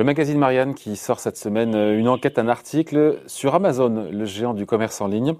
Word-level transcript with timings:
Le 0.00 0.04
magazine 0.04 0.38
Marianne 0.38 0.72
qui 0.72 0.96
sort 0.96 1.20
cette 1.20 1.36
semaine 1.36 1.74
euh, 1.74 1.98
une 1.98 2.08
enquête, 2.08 2.38
un 2.38 2.48
article 2.48 3.18
sur 3.26 3.54
Amazon, 3.54 4.08
le 4.10 4.24
géant 4.24 4.54
du 4.54 4.64
commerce 4.64 5.02
en 5.02 5.08
ligne. 5.08 5.34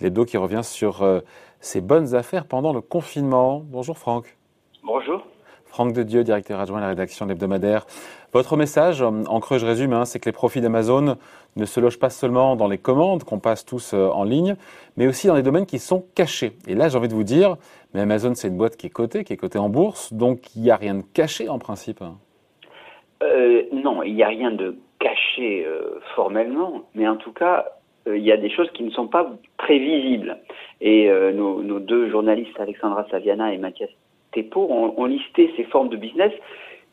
L'hebdo 0.00 0.24
qui 0.24 0.38
revient 0.38 0.62
sur 0.64 1.02
euh, 1.02 1.20
ses 1.60 1.82
bonnes 1.82 2.14
affaires 2.14 2.46
pendant 2.46 2.72
le 2.72 2.80
confinement. 2.80 3.62
Bonjour 3.62 3.98
Franck. 3.98 4.38
Bonjour. 4.82 5.26
Franck 5.66 5.92
de 5.92 6.02
Dieu, 6.02 6.24
directeur 6.24 6.58
adjoint 6.60 6.78
à 6.78 6.80
la 6.80 6.88
rédaction 6.88 7.26
de 7.26 7.32
l'hebdomadaire. 7.32 7.86
Votre 8.32 8.56
message, 8.56 9.02
en 9.02 9.40
creux 9.40 9.58
je 9.58 9.66
résume, 9.66 9.92
hein, 9.92 10.06
c'est 10.06 10.18
que 10.18 10.24
les 10.24 10.32
profits 10.32 10.62
d'Amazon 10.62 11.18
ne 11.56 11.64
se 11.66 11.78
logent 11.78 11.98
pas 11.98 12.08
seulement 12.08 12.56
dans 12.56 12.68
les 12.68 12.78
commandes 12.78 13.22
qu'on 13.22 13.38
passe 13.38 13.66
tous 13.66 13.92
euh, 13.92 14.08
en 14.08 14.24
ligne, 14.24 14.56
mais 14.96 15.06
aussi 15.06 15.26
dans 15.26 15.34
des 15.34 15.42
domaines 15.42 15.66
qui 15.66 15.78
sont 15.78 16.06
cachés. 16.14 16.56
Et 16.66 16.74
là, 16.74 16.88
j'ai 16.88 16.96
envie 16.96 17.08
de 17.08 17.14
vous 17.14 17.22
dire, 17.22 17.58
mais 17.92 18.00
Amazon, 18.00 18.34
c'est 18.34 18.48
une 18.48 18.56
boîte 18.56 18.78
qui 18.78 18.86
est 18.86 18.90
cotée, 18.90 19.24
qui 19.24 19.34
est 19.34 19.36
cotée 19.36 19.58
en 19.58 19.68
bourse, 19.68 20.14
donc 20.14 20.56
il 20.56 20.62
n'y 20.62 20.70
a 20.70 20.76
rien 20.76 20.94
de 20.94 21.04
caché 21.12 21.50
en 21.50 21.58
principe. 21.58 22.02
Euh, 23.22 23.62
non, 23.72 24.02
il 24.02 24.14
n'y 24.14 24.22
a 24.22 24.28
rien 24.28 24.50
de 24.50 24.76
caché 24.98 25.64
euh, 25.66 26.00
formellement, 26.14 26.82
mais 26.94 27.08
en 27.08 27.16
tout 27.16 27.32
cas, 27.32 27.66
euh, 28.06 28.16
il 28.16 28.24
y 28.24 28.32
a 28.32 28.36
des 28.36 28.50
choses 28.50 28.70
qui 28.72 28.82
ne 28.82 28.90
sont 28.90 29.08
pas 29.08 29.30
prévisibles. 29.56 30.38
Et 30.80 31.10
nos, 31.32 31.62
nos, 31.62 31.80
deux 31.80 32.10
journalistes, 32.10 32.60
Alexandra 32.60 33.06
Saviana 33.10 33.54
et 33.54 33.56
Mathias 33.56 33.88
Tepo, 34.32 34.66
ont, 34.70 34.94
ont 34.98 35.06
listé 35.06 35.50
ces 35.56 35.64
formes 35.64 35.88
de 35.88 35.96
business 35.96 36.32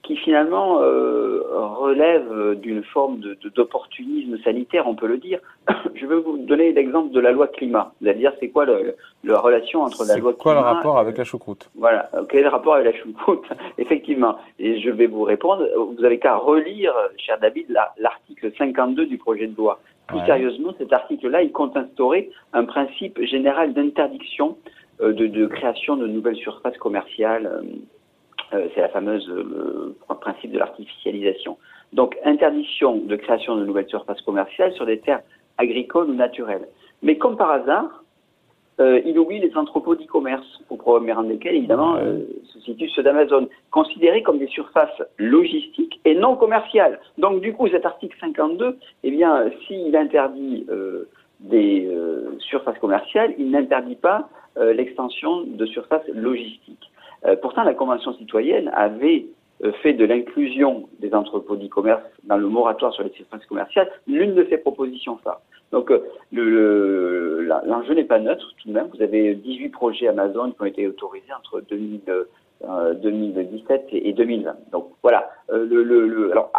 qui 0.04 0.18
finalement 0.18 0.82
euh, 0.82 1.42
relève 1.50 2.56
d'une 2.60 2.84
forme 2.84 3.20
d'opportunisme 3.56 4.32
de, 4.32 4.38
sanitaire, 4.44 4.86
on 4.86 4.96
peut 4.96 5.08
le 5.08 5.18
dire. 5.18 5.40
Je 5.96 6.06
vais 6.06 6.18
vous 6.18 6.38
donner 6.38 6.74
l'exemple 6.74 7.12
de 7.12 7.20
la 7.22 7.32
loi 7.32 7.48
climat. 7.48 7.94
Vous 8.02 8.08
allez 8.10 8.20
dire, 8.20 8.34
c'est 8.40 8.50
quoi 8.50 8.66
le, 8.66 8.96
la 9.24 9.40
relation 9.40 9.82
entre 9.82 10.06
la 10.06 10.18
loi 10.18 10.34
climat... 10.34 10.38
C'est 10.38 10.44
quoi 10.44 10.54
le 10.54 10.60
rapport 10.60 11.00
avec 11.00 11.18
la 11.18 11.24
choucroute? 11.24 11.70
Voilà, 11.76 12.10
quel 12.30 12.42
est 12.42 12.44
le 12.44 12.50
rapport 12.50 12.76
avec 12.76 12.94
la 12.94 13.02
choucroute? 13.02 13.46
Effectivement. 13.78 14.38
Et 14.60 14.82
je 14.82 14.90
vais 14.90 15.08
vous 15.08 15.24
répondre, 15.24 15.66
vous 15.98 16.04
avez 16.04 16.20
qu'à 16.20 16.36
relire, 16.36 16.94
cher 17.18 17.40
David, 17.40 17.74
l'article 17.98 18.52
52 18.58 19.06
du 19.06 19.18
projet 19.18 19.48
de 19.48 19.56
loi. 19.56 19.80
Plus 20.08 20.20
sérieusement, 20.26 20.74
cet 20.78 20.92
article-là, 20.92 21.44
il 21.44 21.54
compte 21.54 21.78
instaurer 21.78 22.30
un 22.52 22.66
principe 22.66 23.24
général 23.24 23.74
d'interdiction 23.74 24.58
euh, 25.02 25.14
de, 25.14 25.28
de, 25.28 25.48
création 25.48 25.96
de 25.96 26.08
nouvelles 26.08 26.36
surfaces 26.36 26.78
commerciales 26.78 27.48
euh, 27.48 27.62
c'est 28.74 28.82
la 28.82 28.90
fameuse 28.90 29.28
le 29.28 29.96
principe 30.22 30.52
de 30.52 30.60
l'artificialisation. 30.60 31.58
Donc 31.92 32.18
interdiction 32.24 32.98
de 32.98 33.16
création 33.16 33.56
de 33.56 33.66
nouvelles 33.66 33.90
surfaces 33.90 34.22
commerciales 34.22 34.74
sur 34.74 34.86
des 34.86 35.00
terres 35.00 35.22
agricoles 35.58 36.10
ou 36.10 36.14
naturelles. 36.14 36.68
Mais 37.02 37.18
comme 37.18 37.38
par 37.38 37.52
hasard, 37.52 38.04
euh, 38.80 39.02
il 39.06 39.20
oublie 39.20 39.40
les 39.40 39.56
entrepôts 39.56 39.96
d'e-commerce, 39.96 40.62
au 40.70 40.78
premier 40.78 41.14
rang 41.14 41.24
desquels, 41.24 41.56
évidemment, 41.56 41.96
euh, 41.98 42.20
se 42.46 42.60
situent 42.62 42.90
ceux 42.90 43.04
d'Amazon, 43.04 43.48
considérés 43.70 44.24
comme 44.24 44.40
des 44.40 44.48
surfaces 44.48 45.04
logistiques 45.18 46.00
et 46.06 46.16
non 46.16 46.36
commerciales. 46.36 47.00
Donc, 47.20 47.42
du 47.42 47.54
coup, 47.54 47.68
cet 47.68 47.86
article 47.86 48.18
52, 48.20 48.78
eh 49.04 49.12
bien, 49.12 49.52
s'il 49.68 49.96
interdit 49.96 50.66
euh, 50.70 51.08
des 51.42 51.86
euh, 51.86 52.36
surfaces 52.40 52.80
commerciales, 52.80 53.36
il 53.38 53.52
n'interdit 53.52 53.96
pas 53.96 54.30
euh, 54.58 54.74
l'extension 54.74 55.44
de 55.46 55.66
surfaces 55.66 56.08
logistiques. 56.08 56.90
Euh, 57.26 57.36
pourtant, 57.42 57.64
la 57.64 57.74
Convention 57.74 58.14
citoyenne 58.14 58.70
avait 58.74 59.26
euh, 59.64 59.72
fait 59.82 59.94
de 59.94 60.04
l'inclusion 60.04 60.90
des 61.00 61.14
entrepôts 61.14 61.56
d'e-commerce 61.56 62.02
dans 62.24 62.38
le 62.38 62.48
moratoire 62.48 62.92
sur 62.94 63.04
les 63.04 63.12
surfaces 63.12 63.46
commerciales 63.46 63.90
l'une 64.08 64.34
de 64.36 64.46
ses 64.50 64.58
propositions 64.58 65.18
phares. 65.18 65.42
Donc 65.72 65.90
euh, 65.92 66.04
l'enjeu 66.32 67.90
le, 67.90 67.96
n'est 67.96 68.04
pas 68.04 68.20
neutre 68.20 68.54
tout 68.62 68.68
de 68.68 68.74
même. 68.74 68.88
Vous 68.94 69.02
avez 69.02 69.36
18 69.36 69.70
projets 69.70 70.08
Amazon 70.08 70.52
qui 70.52 70.62
ont 70.62 70.66
été 70.66 70.88
autorisés 70.88 71.32
entre 71.38 71.62
2000, 71.62 72.02
euh, 72.66 72.94
2017 72.96 73.90
et 73.92 74.12
2020. 74.12 74.56
Donc 74.72 74.90
voilà. 75.02 75.30
alors 75.50 76.52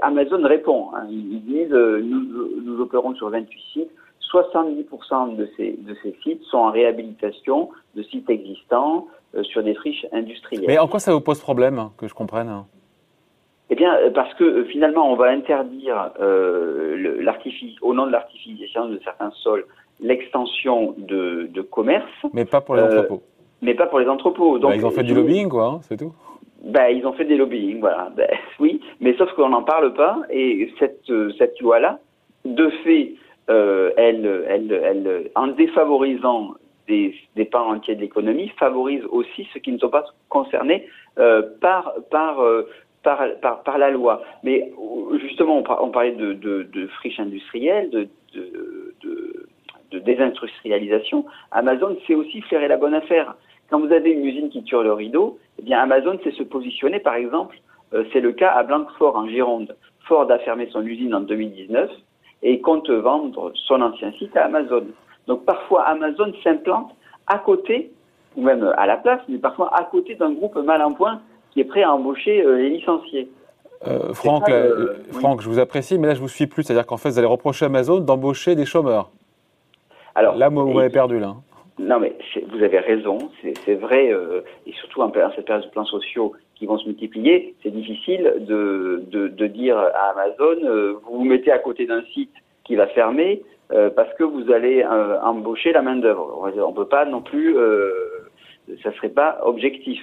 Amazon 0.00 0.42
répond. 0.42 0.88
Hein. 0.94 1.06
ils, 1.10 1.44
disent 1.44 1.72
nous, 1.72 2.62
nous 2.64 2.80
opérons 2.80 3.14
sur 3.14 3.28
28 3.28 3.60
sites. 3.72 3.90
70% 4.32 5.36
de 5.36 5.48
ces, 5.56 5.72
de 5.78 5.96
ces 6.02 6.16
sites 6.22 6.42
sont 6.44 6.58
en 6.58 6.70
réhabilitation 6.70 7.70
de 7.94 8.02
sites 8.02 8.28
existants 8.30 9.06
euh, 9.34 9.42
sur 9.42 9.62
des 9.62 9.74
friches 9.74 10.06
industrielles. 10.12 10.64
Mais 10.66 10.78
en 10.78 10.88
quoi 10.88 11.00
ça 11.00 11.12
vous 11.12 11.20
pose 11.20 11.40
problème, 11.40 11.90
que 11.96 12.08
je 12.08 12.14
comprenne 12.14 12.64
eh 13.68 13.74
bien, 13.74 13.94
euh, 13.96 14.10
parce 14.10 14.32
que 14.34 14.44
euh, 14.44 14.64
finalement, 14.64 15.10
on 15.10 15.16
va 15.16 15.26
interdire 15.26 16.10
euh, 16.20 17.24
au 17.82 17.94
nom 17.94 18.06
de 18.06 18.12
l'artificialisation 18.12 18.88
de 18.88 19.00
certains 19.02 19.30
sols 19.42 19.66
l'extension 20.00 20.94
de, 20.98 21.48
de, 21.52 21.62
commerce. 21.62 22.04
Mais 22.32 22.44
pas 22.44 22.60
pour 22.60 22.76
les 22.76 22.82
entrepôts. 22.82 23.22
Mais 23.62 23.74
pas 23.74 23.86
pour 23.86 23.98
les 23.98 24.08
entrepôts. 24.08 24.58
Donc, 24.58 24.72
bah, 24.72 24.76
ils 24.76 24.84
ont 24.84 24.90
fait 24.90 25.02
du 25.02 25.14
lobbying, 25.14 25.48
quoi, 25.48 25.66
hein, 25.66 25.78
c'est 25.82 25.96
tout. 25.96 26.12
Ben, 26.62 26.88
ils 26.88 27.06
ont 27.06 27.14
fait 27.14 27.24
des 27.24 27.36
lobbying, 27.36 27.80
voilà. 27.80 28.10
Ben, 28.14 28.28
oui, 28.60 28.80
mais 29.00 29.16
sauf 29.16 29.32
qu'on 29.32 29.48
n'en 29.48 29.62
parle 29.62 29.94
pas. 29.94 30.18
Et 30.30 30.70
cette, 30.78 31.10
cette 31.38 31.58
loi-là, 31.60 31.98
de 32.44 32.68
fait, 32.84 33.14
euh, 33.48 33.92
elle, 33.96 34.44
elle, 34.48 34.72
elle, 34.72 35.30
en 35.34 35.48
défavorisant 35.48 36.54
des, 36.88 37.14
des 37.34 37.44
pans 37.44 37.68
entiers 37.68 37.94
de 37.94 38.00
l'économie, 38.00 38.48
favorise 38.58 39.04
aussi 39.10 39.46
ceux 39.52 39.60
qui 39.60 39.72
ne 39.72 39.78
sont 39.78 39.88
pas 39.88 40.04
concernés 40.28 40.86
euh, 41.18 41.42
par, 41.60 41.94
par, 42.10 42.40
euh, 42.40 42.68
par, 43.02 43.22
par, 43.62 43.78
la 43.78 43.90
loi. 43.90 44.22
Mais 44.42 44.72
justement, 45.20 45.58
on, 45.58 45.90
parlait 45.90 46.12
de, 46.12 46.32
de, 46.32 46.64
de 46.64 46.86
friche 46.88 47.20
industrielle, 47.20 47.90
de, 47.90 48.08
de, 48.34 48.94
de, 49.02 49.46
de 49.92 49.98
désindustrialisation. 49.98 51.24
Amazon 51.52 51.96
sait 52.06 52.14
aussi 52.14 52.40
flairer 52.42 52.68
la 52.68 52.76
bonne 52.76 52.94
affaire. 52.94 53.36
Quand 53.70 53.80
vous 53.80 53.92
avez 53.92 54.10
une 54.10 54.24
usine 54.24 54.48
qui 54.48 54.62
tire 54.62 54.82
le 54.82 54.92
rideau, 54.92 55.38
eh 55.58 55.62
bien 55.62 55.80
Amazon 55.80 56.18
sait 56.22 56.32
se 56.32 56.42
positionner, 56.42 57.00
par 57.00 57.14
exemple, 57.14 57.58
euh, 57.94 58.04
c'est 58.12 58.20
le 58.20 58.32
cas 58.32 58.50
à 58.50 58.62
Blanquefort 58.62 59.16
en 59.16 59.28
Gironde. 59.28 59.76
Ford 60.00 60.30
a 60.30 60.38
fermé 60.40 60.68
son 60.70 60.84
usine 60.86 61.14
en 61.14 61.20
2019 61.20 61.90
et 62.42 62.60
compte 62.60 62.90
vendre 62.90 63.52
son 63.54 63.80
ancien 63.80 64.12
site 64.12 64.36
à 64.36 64.44
Amazon. 64.44 64.84
Donc 65.26 65.44
parfois 65.44 65.84
Amazon 65.84 66.32
s'implante 66.42 66.94
à 67.26 67.38
côté, 67.38 67.90
ou 68.36 68.42
même 68.42 68.72
à 68.76 68.86
la 68.86 68.96
place, 68.96 69.20
mais 69.28 69.38
parfois 69.38 69.74
à 69.74 69.84
côté 69.84 70.14
d'un 70.14 70.32
groupe 70.32 70.56
mal 70.56 70.82
en 70.82 70.92
point 70.92 71.20
qui 71.50 71.60
est 71.60 71.64
prêt 71.64 71.82
à 71.82 71.92
embaucher 71.92 72.42
euh, 72.42 72.56
les 72.58 72.70
licenciés. 72.70 73.30
Euh, 73.86 74.12
Franck, 74.14 74.50
Franck 75.12 75.42
je 75.42 75.48
vous 75.48 75.58
apprécie, 75.58 75.98
mais 75.98 76.08
là 76.08 76.14
je 76.14 76.20
vous 76.20 76.28
suis 76.28 76.46
plus. 76.46 76.62
C'est-à-dire 76.62 76.86
qu'en 76.86 76.96
fait, 76.96 77.10
vous 77.10 77.18
allez 77.18 77.26
reprocher 77.26 77.64
à 77.64 77.68
Amazon 77.68 77.98
d'embaucher 77.98 78.54
des 78.54 78.64
chômeurs. 78.64 79.10
Alors, 80.14 80.34
là, 80.34 80.48
moi, 80.48 80.62
vous 80.64 80.72
m'avez 80.72 80.88
perdu 80.88 81.18
là. 81.18 81.34
Non, 81.78 82.00
mais 82.00 82.16
vous 82.48 82.62
avez 82.62 82.78
raison, 82.78 83.18
c'est 83.42 83.74
vrai, 83.74 84.10
euh, 84.10 84.40
et 84.66 84.72
surtout 84.72 85.02
en, 85.02 85.12
cette 85.34 85.44
période 85.44 85.64
de 85.64 85.70
plans 85.70 85.84
sociaux 85.84 86.32
qui 86.54 86.64
vont 86.64 86.78
se 86.78 86.86
multiplier, 86.86 87.54
c'est 87.62 87.70
difficile 87.70 88.32
de, 88.40 89.04
de, 89.08 89.28
de, 89.28 89.46
dire 89.46 89.76
à 89.76 90.12
Amazon, 90.12 90.64
euh, 90.64 90.94
vous 91.04 91.18
vous 91.18 91.24
mettez 91.24 91.52
à 91.52 91.58
côté 91.58 91.84
d'un 91.84 92.02
site 92.14 92.32
qui 92.64 92.76
va 92.76 92.86
fermer 92.86 93.42
euh, 93.72 93.90
parce 93.90 94.12
que 94.14 94.24
vous 94.24 94.50
allez 94.50 94.82
euh, 94.82 95.20
embaucher 95.20 95.72
la 95.72 95.82
main 95.82 95.96
d'œuvre. 95.96 96.40
On 96.42 96.70
ne 96.70 96.76
peut 96.76 96.88
pas 96.88 97.04
non 97.04 97.20
plus, 97.20 97.54
ça 98.82 98.92
serait 98.94 99.10
pas 99.10 99.38
objectif. 99.42 100.00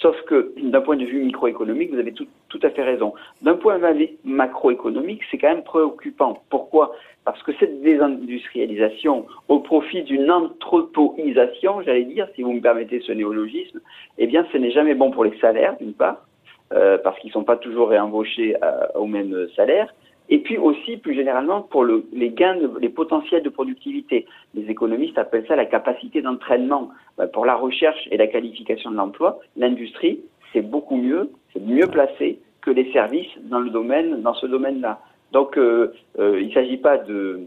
Sauf 0.00 0.20
que 0.22 0.52
d'un 0.56 0.80
point 0.80 0.96
de 0.96 1.04
vue 1.04 1.22
microéconomique, 1.22 1.92
vous 1.92 1.98
avez 1.98 2.12
tout, 2.12 2.26
à 2.62 2.70
fait 2.70 2.82
raison. 2.82 3.14
D'un 3.42 3.54
point 3.54 3.78
de 3.78 3.98
vue 3.98 4.08
macroéconomique, 4.24 5.22
c'est 5.30 5.38
quand 5.38 5.48
même 5.48 5.62
préoccupant. 5.62 6.42
Pourquoi? 6.50 6.94
Parce 7.24 7.42
que 7.42 7.52
cette 7.58 7.82
désindustrialisation 7.82 9.26
au 9.48 9.60
profit 9.60 10.02
d'une 10.02 10.30
anthropoisation, 10.30 11.82
j'allais 11.82 12.04
dire, 12.04 12.28
si 12.34 12.42
vous 12.42 12.52
me 12.52 12.60
permettez 12.60 13.00
ce 13.00 13.12
néologisme, 13.12 13.80
eh 14.18 14.26
bien, 14.26 14.46
ce 14.52 14.58
n'est 14.58 14.70
jamais 14.70 14.94
bon 14.94 15.10
pour 15.10 15.24
les 15.24 15.36
salaires, 15.38 15.76
d'une 15.78 15.94
part, 15.94 16.26
euh, 16.72 16.98
parce 16.98 17.18
qu'ils 17.20 17.28
ne 17.28 17.34
sont 17.34 17.44
pas 17.44 17.56
toujours 17.56 17.88
réembauchés 17.88 18.56
au 18.94 19.06
même 19.06 19.48
salaire, 19.56 19.92
et 20.30 20.38
puis 20.40 20.58
aussi, 20.58 20.98
plus 20.98 21.14
généralement, 21.14 21.62
pour 21.62 21.84
le, 21.84 22.04
les 22.12 22.30
gains, 22.30 22.56
les 22.80 22.90
potentiels 22.90 23.42
de 23.42 23.48
productivité. 23.48 24.26
Les 24.54 24.64
économistes 24.70 25.16
appellent 25.16 25.46
ça 25.46 25.56
la 25.56 25.64
capacité 25.64 26.20
d'entraînement. 26.20 26.90
Ben, 27.16 27.26
pour 27.28 27.46
la 27.46 27.54
recherche 27.54 28.08
et 28.10 28.16
la 28.16 28.26
qualification 28.26 28.90
de 28.90 28.96
l'emploi, 28.96 29.38
l'industrie, 29.56 30.20
c'est 30.52 30.60
beaucoup 30.60 30.96
mieux, 30.96 31.30
c'est 31.52 31.62
mieux 31.62 31.86
placé 31.86 32.40
que 32.60 32.70
les 32.70 32.92
services 32.92 33.30
dans 33.44 33.60
le 33.60 33.70
domaine, 33.70 34.20
dans 34.20 34.34
ce 34.34 34.46
domaine-là. 34.46 35.00
Donc, 35.32 35.56
euh, 35.56 35.94
euh, 36.18 36.40
il 36.40 36.48
ne 36.48 36.52
s'agit 36.52 36.78
pas 36.78 36.98
de. 36.98 37.40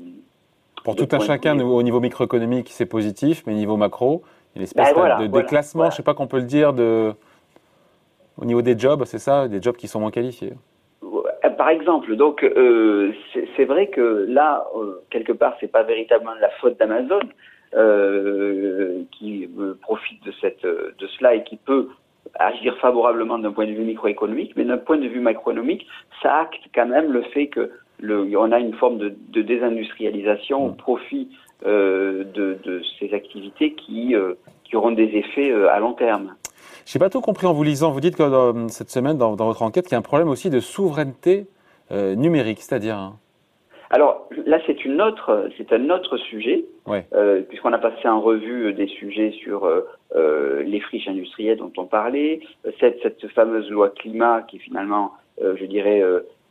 Pour 0.83 0.95
tout 0.95 1.07
un 1.11 1.19
chacun, 1.19 1.59
au 1.59 1.83
niveau 1.83 1.99
microéconomique, 1.99 2.69
c'est 2.71 2.87
positif, 2.87 3.43
mais 3.45 3.53
au 3.53 3.57
niveau 3.57 3.77
macro, 3.77 4.23
il 4.55 4.57
y 4.57 4.59
a 4.59 4.61
une 4.61 4.63
espèce 4.63 4.95
ben 4.95 5.19
de 5.21 5.27
déclassement, 5.27 5.83
je 5.85 5.89
ne 5.89 5.93
sais 5.97 6.03
pas 6.03 6.15
qu'on 6.15 6.25
peut 6.25 6.39
le 6.39 6.45
dire, 6.45 6.73
de, 6.73 7.13
au 8.37 8.45
niveau 8.45 8.63
des 8.63 8.77
jobs, 8.77 9.03
c'est 9.05 9.19
ça, 9.19 9.47
des 9.47 9.61
jobs 9.61 9.75
qui 9.75 9.87
sont 9.87 9.99
moins 9.99 10.09
qualifiés 10.09 10.53
par 11.49 11.69
exemple, 11.69 12.15
donc 12.15 12.43
euh, 12.43 13.11
c'est 13.55 13.65
vrai 13.65 13.87
que 13.87 14.25
là, 14.29 14.65
euh, 14.75 15.01
quelque 15.09 15.31
part, 15.31 15.55
c'est 15.59 15.71
pas 15.71 15.83
véritablement 15.83 16.35
la 16.39 16.49
faute 16.61 16.77
d'Amazon 16.77 17.21
euh, 17.73 19.01
qui 19.11 19.49
profite 19.81 20.23
de 20.23 20.31
cette 20.39 20.63
de 20.63 21.07
cela 21.17 21.33
et 21.33 21.43
qui 21.43 21.57
peut 21.57 21.89
agir 22.35 22.77
favorablement 22.77 23.39
d'un 23.39 23.51
point 23.51 23.65
de 23.65 23.71
vue 23.71 23.83
microéconomique, 23.83 24.53
mais 24.55 24.65
d'un 24.65 24.77
point 24.77 24.97
de 24.97 25.07
vue 25.07 25.19
macroéconomique, 25.19 25.87
ça 26.21 26.41
acte 26.41 26.61
quand 26.73 26.85
même 26.85 27.11
le 27.11 27.23
fait 27.23 27.47
que 27.47 27.71
le, 27.99 28.37
on 28.37 28.51
a 28.51 28.59
une 28.59 28.73
forme 28.75 28.99
de, 28.99 29.13
de 29.29 29.41
désindustrialisation 29.41 30.65
au 30.65 30.71
profit 30.71 31.29
euh, 31.65 32.23
de, 32.23 32.57
de, 32.63 32.81
ces 32.99 33.13
activités 33.13 33.73
qui, 33.73 34.15
euh, 34.15 34.33
qui 34.63 34.75
auront 34.75 34.91
des 34.91 35.15
effets 35.15 35.51
à 35.51 35.79
long 35.79 35.93
terme. 35.93 36.35
Je 36.85 36.97
n'ai 36.97 36.99
pas 36.99 37.09
tout 37.09 37.21
compris 37.21 37.47
en 37.47 37.53
vous 37.53 37.63
lisant. 37.63 37.91
Vous 37.91 38.01
dites 38.01 38.15
que 38.15 38.67
cette 38.69 38.89
semaine, 38.89 39.17
dans, 39.17 39.35
votre 39.35 39.61
enquête, 39.61 39.85
qu'il 39.85 39.93
y 39.93 39.95
a 39.95 39.99
un 39.99 40.03
problème 40.03 40.29
aussi 40.29 40.49
de 40.49 40.59
souveraineté 40.59 41.47
numérique, 41.91 42.61
c'est-à-dire 42.61 42.95
hein 42.95 43.15
alors 43.91 44.29
là, 44.45 44.57
c'est 44.65 44.85
une 44.85 45.01
autre, 45.01 45.49
c'est 45.57 45.73
un 45.73 45.89
autre 45.89 46.15
sujet, 46.15 46.63
euh, 46.89 47.41
puisqu'on 47.41 47.73
a 47.73 47.77
passé 47.77 48.07
en 48.07 48.21
revue 48.21 48.73
des 48.73 48.87
sujets 48.87 49.31
sur 49.31 49.65
euh, 49.65 49.81
euh, 50.15 50.63
les 50.63 50.79
friches 50.79 51.09
industrielles 51.09 51.57
dont 51.57 51.73
on 51.77 51.85
parlait, 51.85 52.39
cette, 52.79 53.01
cette 53.03 53.27
fameuse 53.33 53.69
loi 53.69 53.89
climat 53.89 54.43
qui 54.43 54.59
finalement, 54.59 55.11
je 55.41 55.65
dirais, 55.65 56.01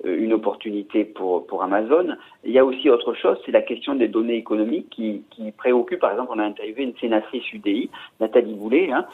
une 0.04 0.32
opportunité 0.32 1.04
pour, 1.04 1.62
Amazon. 1.62 2.16
Il 2.44 2.52
y 2.52 2.58
a 2.58 2.64
aussi 2.64 2.88
autre 2.88 3.14
chose, 3.14 3.38
c'est 3.44 3.52
la 3.52 3.62
question 3.62 3.94
des 3.94 4.08
données 4.08 4.36
économiques 4.36 4.88
qui, 4.90 5.22
qui 5.30 5.52
préoccupe. 5.52 6.00
Par 6.00 6.12
exemple, 6.12 6.32
on 6.34 6.38
a 6.38 6.44
interviewé 6.44 6.84
une 6.84 6.96
sénatrice 6.96 7.52
UDI, 7.52 7.90
Nathalie 8.18 8.54
Boulet. 8.54 8.90
Hein, 8.90 9.04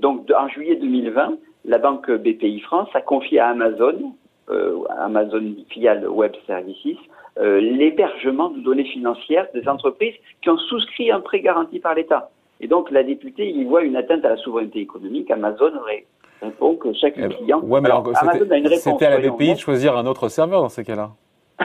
donc, 0.00 0.30
en 0.30 0.48
juillet 0.48 0.76
2020, 0.76 1.38
la 1.64 1.78
banque 1.78 2.10
BPI 2.10 2.60
France 2.60 2.88
a 2.94 3.00
confié 3.00 3.40
à 3.40 3.48
Amazon, 3.48 4.12
Amazon 4.98 5.54
filiale 5.68 6.08
Web 6.08 6.32
Services, 6.46 6.98
euh, 7.38 7.60
l'hébergement 7.60 8.48
de 8.48 8.60
données 8.60 8.86
financières 8.86 9.46
des 9.52 9.68
entreprises 9.68 10.14
qui 10.40 10.48
ont 10.48 10.56
souscrit 10.56 11.10
un 11.10 11.20
prêt 11.20 11.40
garanti 11.40 11.80
par 11.80 11.94
l'État. 11.94 12.30
Et 12.60 12.66
donc 12.66 12.90
la 12.90 13.02
députée 13.02 13.50
y 13.50 13.62
voit 13.64 13.82
une 13.82 13.96
atteinte 13.96 14.24
à 14.24 14.30
la 14.30 14.36
souveraineté 14.38 14.80
économique. 14.80 15.30
Amazon 15.30 15.72
répond 15.84 16.06
que 16.40 16.92
chaque 16.94 17.14
eh 17.16 17.22
ben, 17.22 17.32
client. 17.32 17.60
Ouais, 17.62 17.80
mais 17.80 17.88
alors, 17.88 18.06
Amazon 18.14 18.50
a 18.50 18.56
une 18.56 18.66
réponse. 18.66 18.80
C'était 18.80 19.06
à 19.06 19.18
la 19.18 19.30
BPI 19.30 19.54
de 19.54 19.58
choisir 19.58 19.96
un 19.96 20.06
autre 20.06 20.28
serveur 20.28 20.62
dans 20.62 20.68
ces 20.68 20.84
cas-là. 20.84 21.10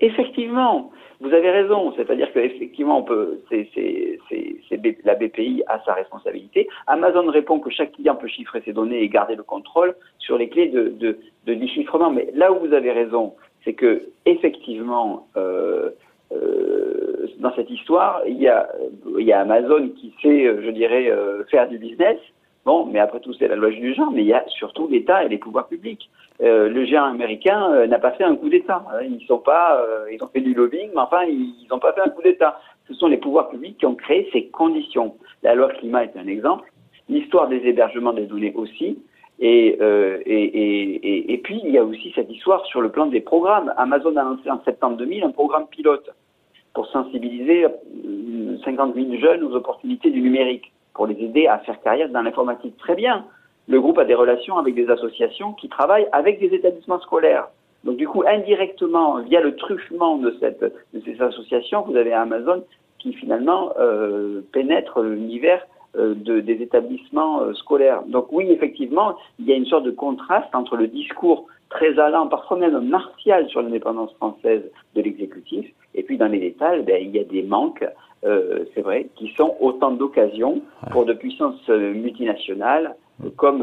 Effectivement, 0.00 0.90
vous 1.20 1.32
avez 1.32 1.50
raison. 1.50 1.92
C'est-à-dire 1.96 2.32
qu'effectivement, 2.32 2.98
on 2.98 3.02
peut, 3.04 3.40
c'est, 3.50 4.18
la 5.04 5.14
BPI 5.14 5.62
a 5.68 5.80
sa 5.84 5.94
responsabilité. 5.94 6.68
Amazon 6.86 7.26
répond 7.30 7.60
que 7.60 7.70
chaque 7.70 7.92
client 7.92 8.16
peut 8.16 8.28
chiffrer 8.28 8.62
ses 8.64 8.72
données 8.72 9.02
et 9.02 9.08
garder 9.08 9.36
le 9.36 9.42
contrôle 9.42 9.94
sur 10.18 10.36
les 10.36 10.48
clés 10.48 10.68
de, 10.68 10.88
de, 10.88 11.18
de 11.46 11.54
déchiffrement. 11.54 12.10
Mais 12.10 12.28
là 12.34 12.52
où 12.52 12.58
vous 12.58 12.74
avez 12.74 12.92
raison, 12.92 13.34
c'est 13.64 13.74
que 13.74 14.02
effectivement, 14.26 15.28
euh, 15.36 15.90
euh, 16.32 17.28
dans 17.38 17.54
cette 17.54 17.70
histoire, 17.70 18.22
il 18.26 18.40
y, 18.40 18.48
a, 18.48 18.68
il 19.18 19.24
y 19.26 19.32
a 19.32 19.40
Amazon 19.40 19.90
qui 19.90 20.14
sait, 20.22 20.44
je 20.62 20.70
dirais, 20.70 21.10
euh, 21.10 21.44
faire 21.44 21.68
du 21.68 21.78
business. 21.78 22.18
Bon, 22.64 22.86
mais 22.86 23.00
après 23.00 23.18
tout, 23.20 23.32
c'est 23.34 23.48
la 23.48 23.56
loi 23.56 23.70
du 23.70 23.92
genre, 23.92 24.12
mais 24.12 24.22
il 24.22 24.28
y 24.28 24.32
a 24.32 24.44
surtout 24.46 24.86
l'État 24.86 25.24
et 25.24 25.28
les 25.28 25.38
pouvoirs 25.38 25.66
publics. 25.66 26.08
Euh, 26.40 26.68
le 26.68 26.84
géant 26.84 27.04
américain 27.04 27.72
euh, 27.72 27.86
n'a 27.88 27.98
pas 27.98 28.12
fait 28.12 28.22
un 28.22 28.36
coup 28.36 28.48
d'État. 28.48 28.84
Hein. 28.92 29.02
Ils 29.02 29.24
sont 29.26 29.38
pas, 29.38 29.80
euh, 29.80 30.06
ils 30.12 30.22
ont 30.22 30.28
fait 30.28 30.40
du 30.40 30.54
lobbying, 30.54 30.90
mais 30.94 31.00
enfin, 31.00 31.24
ils 31.24 31.66
n'ont 31.70 31.80
pas 31.80 31.92
fait 31.92 32.02
un 32.02 32.10
coup 32.10 32.22
d'État. 32.22 32.60
Ce 32.86 32.94
sont 32.94 33.08
les 33.08 33.16
pouvoirs 33.16 33.48
publics 33.48 33.78
qui 33.78 33.86
ont 33.86 33.96
créé 33.96 34.28
ces 34.32 34.46
conditions. 34.46 35.16
La 35.42 35.54
loi 35.54 35.68
climat 35.70 36.04
est 36.04 36.16
un 36.16 36.28
exemple. 36.28 36.70
L'histoire 37.08 37.48
des 37.48 37.66
hébergements 37.66 38.12
des 38.12 38.26
données 38.26 38.52
aussi. 38.54 38.98
Et, 39.40 39.76
euh, 39.80 40.20
et, 40.24 40.44
et, 40.44 41.32
et, 41.32 41.38
puis, 41.38 41.60
il 41.64 41.72
y 41.72 41.78
a 41.78 41.84
aussi 41.84 42.12
cette 42.14 42.30
histoire 42.30 42.64
sur 42.66 42.80
le 42.80 42.90
plan 42.90 43.06
des 43.06 43.20
programmes. 43.20 43.72
Amazon 43.76 44.16
a 44.16 44.22
lancé 44.22 44.48
en 44.48 44.62
septembre 44.64 44.96
2000 44.98 45.24
un 45.24 45.30
programme 45.30 45.66
pilote 45.66 46.08
pour 46.74 46.86
sensibiliser 46.86 47.66
50 48.64 48.94
000 48.94 49.16
jeunes 49.20 49.42
aux 49.42 49.54
opportunités 49.54 50.10
du 50.10 50.22
numérique, 50.22 50.71
pour 50.94 51.06
les 51.06 51.14
aider 51.22 51.46
à 51.46 51.58
faire 51.58 51.80
carrière 51.80 52.08
dans 52.08 52.22
l'informatique. 52.22 52.76
Très 52.78 52.94
bien. 52.94 53.24
Le 53.68 53.80
groupe 53.80 53.98
a 53.98 54.04
des 54.04 54.14
relations 54.14 54.58
avec 54.58 54.74
des 54.74 54.90
associations 54.90 55.52
qui 55.52 55.68
travaillent 55.68 56.08
avec 56.12 56.40
des 56.40 56.54
établissements 56.54 57.00
scolaires. 57.00 57.48
Donc 57.84 57.96
du 57.96 58.06
coup, 58.06 58.22
indirectement, 58.26 59.20
via 59.20 59.40
le 59.40 59.56
truffement 59.56 60.16
de, 60.16 60.34
ces 61.04 61.22
associations, 61.22 61.82
vous 61.82 61.96
avez 61.96 62.12
Amazon 62.12 62.64
qui 62.98 63.12
finalement 63.12 63.72
euh, 63.78 64.42
pénètre 64.52 65.00
l'univers 65.00 65.66
euh, 65.96 66.14
de, 66.14 66.40
des 66.40 66.62
établissements 66.62 67.42
euh, 67.42 67.52
scolaires. 67.54 68.02
Donc 68.06 68.28
oui, 68.30 68.50
effectivement, 68.50 69.16
il 69.38 69.46
y 69.46 69.52
a 69.52 69.56
une 69.56 69.66
sorte 69.66 69.84
de 69.84 69.90
contraste 69.90 70.54
entre 70.54 70.76
le 70.76 70.86
discours 70.86 71.46
très 71.68 71.98
allant, 71.98 72.28
parfois 72.28 72.58
même 72.58 72.78
martial 72.88 73.48
sur 73.48 73.62
l'indépendance 73.62 74.12
française 74.14 74.62
de 74.94 75.02
l'exécutif, 75.02 75.66
et 75.94 76.02
puis 76.02 76.18
dans 76.18 76.28
les 76.28 76.38
détails, 76.38 76.82
ben, 76.82 77.02
il 77.02 77.10
y 77.10 77.18
a 77.18 77.24
des 77.24 77.42
manques, 77.42 77.84
euh, 78.24 78.64
c'est 78.74 78.82
vrai, 78.82 79.08
qui 79.16 79.32
sont 79.36 79.56
autant 79.60 79.90
d'occasions 79.90 80.62
pour 80.90 81.04
de 81.04 81.12
puissances 81.12 81.68
multinationales 81.68 82.94
comme, 83.36 83.60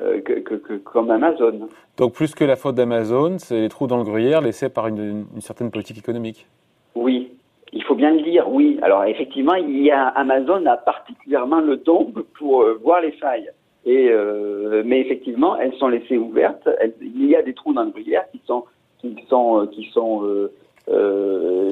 que, 0.00 0.40
que, 0.40 0.54
que, 0.54 0.74
comme 0.74 1.10
Amazon. 1.10 1.68
Donc 1.96 2.12
plus 2.12 2.34
que 2.34 2.44
la 2.44 2.56
faute 2.56 2.74
d'Amazon, 2.74 3.38
c'est 3.38 3.60
les 3.60 3.68
trous 3.68 3.86
dans 3.86 3.98
le 3.98 4.04
gruyère 4.04 4.40
laissés 4.40 4.68
par 4.68 4.88
une, 4.88 5.26
une 5.34 5.40
certaine 5.40 5.70
politique 5.70 5.98
économique 5.98 6.46
Oui, 6.94 7.36
il 7.72 7.82
faut 7.82 7.94
bien 7.94 8.12
le 8.12 8.22
dire, 8.22 8.48
oui. 8.48 8.78
Alors 8.82 9.04
effectivement, 9.04 9.54
il 9.54 9.82
y 9.82 9.90
a 9.90 10.06
Amazon 10.08 10.64
a 10.66 10.76
particulièrement 10.76 11.60
le 11.60 11.76
don 11.76 12.12
pour 12.38 12.62
euh, 12.62 12.80
voir 12.82 13.00
les 13.00 13.12
failles. 13.12 13.50
Et 13.84 14.08
euh, 14.10 14.82
mais 14.84 15.00
effectivement, 15.00 15.56
elles 15.56 15.74
sont 15.74 15.88
laissées 15.88 16.16
ouvertes. 16.16 16.68
il 17.00 17.26
y 17.26 17.36
a 17.36 17.42
des 17.42 17.54
trous 17.54 17.72
dans 17.72 17.84
le 17.84 17.90
gruyère 17.90 18.24
qui 18.32 18.40
sont 18.46 18.64
qui 18.98 19.16
sont 19.28 19.60
euh, 19.60 19.66
qui 19.66 19.84
sont 19.92 20.22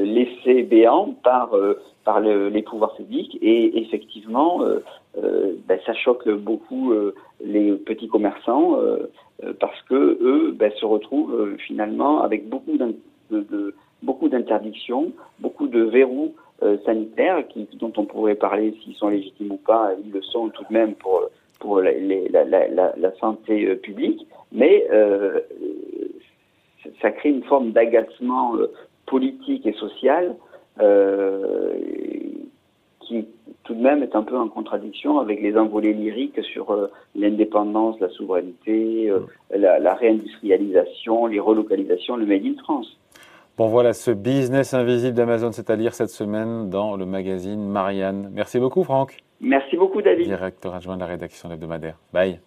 laissés 0.04 0.62
béants 0.62 1.14
par 1.22 1.50
par 2.04 2.20
les 2.20 2.62
pouvoirs 2.62 2.94
publics. 2.94 3.38
Et 3.40 3.78
effectivement, 3.80 4.60
ben, 5.16 5.78
ça 5.86 5.94
choque 5.94 6.28
beaucoup 6.28 6.92
les 7.42 7.72
petits 7.72 8.08
commerçants 8.08 8.78
parce 9.58 9.80
que 9.82 9.94
eux 9.94 10.52
ben, 10.52 10.70
se 10.72 10.84
retrouvent 10.84 11.56
finalement 11.58 12.22
avec 12.22 12.48
beaucoup 12.48 12.76
de, 13.30 13.74
beaucoup 14.02 14.28
d'interdictions, 14.28 15.12
beaucoup 15.40 15.66
de 15.66 15.82
verrous 15.82 16.34
euh, 16.62 16.76
sanitaires 16.84 17.42
dont 17.74 17.92
on 17.96 18.04
pourrait 18.04 18.36
parler 18.36 18.74
s'ils 18.82 18.94
sont 18.94 19.08
légitimes 19.08 19.52
ou 19.52 19.56
pas, 19.56 19.92
ils 20.04 20.12
le 20.12 20.22
sont 20.22 20.50
tout 20.50 20.64
de 20.68 20.72
même 20.72 20.94
pour, 20.94 21.28
pour 21.58 21.80
la, 21.80 21.92
la, 21.92 22.68
la, 22.96 23.16
santé 23.16 23.66
euh, 23.66 23.76
publique, 23.76 24.26
mais 24.52 24.86
euh, 24.92 25.40
ça 27.02 27.10
crée 27.10 27.30
une 27.30 27.42
forme 27.44 27.72
d'agacement 27.72 28.56
euh, 28.56 28.70
politique 29.06 29.66
et 29.66 29.72
social 29.74 30.34
qui 33.00 33.26
tout 33.64 33.74
de 33.74 33.80
même 33.80 34.02
est 34.02 34.16
un 34.16 34.22
peu 34.22 34.36
en 34.36 34.48
contradiction 34.48 35.18
avec 35.20 35.40
les 35.40 35.56
envolées 35.56 35.92
lyriques 35.92 36.42
sur 36.42 36.90
l'indépendance, 37.14 37.98
la 38.00 38.08
souveraineté, 38.10 39.12
la, 39.54 39.78
la 39.78 39.94
réindustrialisation, 39.94 41.26
les 41.26 41.40
relocalisations, 41.40 42.16
le 42.16 42.26
Made 42.26 42.44
in 42.44 42.56
France. 42.62 42.98
Bon 43.56 43.68
voilà, 43.68 43.92
ce 43.92 44.10
business 44.10 44.74
invisible 44.74 45.14
d'Amazon, 45.14 45.52
c'est 45.52 45.70
à 45.70 45.76
lire 45.76 45.94
cette 45.94 46.10
semaine 46.10 46.70
dans 46.70 46.96
le 46.96 47.06
magazine 47.06 47.68
Marianne. 47.68 48.30
Merci 48.34 48.58
beaucoup 48.58 48.82
Franck. 48.82 49.18
Merci 49.40 49.76
beaucoup 49.76 50.02
David. 50.02 50.26
Directeur 50.26 50.75
adjoint 50.75 50.96
de 50.96 51.00
la 51.00 51.06
rédaction 51.06 51.52
hebdomadaire. 51.52 51.96
Bye. 52.12 52.40